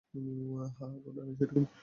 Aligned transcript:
হ্যাঁ, 0.71 0.95
ঘটনা 1.05 1.33
সেরকমই। 1.39 1.67